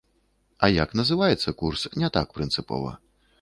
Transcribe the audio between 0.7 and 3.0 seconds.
як называецца курс, не так прынцыпова.